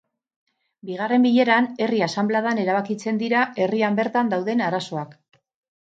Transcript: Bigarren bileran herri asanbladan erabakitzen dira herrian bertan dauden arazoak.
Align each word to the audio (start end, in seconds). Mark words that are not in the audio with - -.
Bigarren 0.89 1.27
bileran 1.27 1.67
herri 1.85 2.01
asanbladan 2.07 2.63
erabakitzen 2.63 3.23
dira 3.25 3.45
herrian 3.67 4.01
bertan 4.03 4.33
dauden 4.37 4.65
arazoak. 4.71 5.19